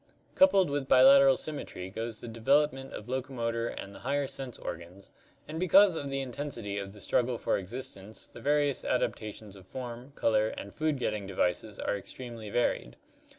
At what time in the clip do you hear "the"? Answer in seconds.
2.21-2.27, 3.93-3.99, 6.09-6.21, 6.93-6.99, 8.27-8.41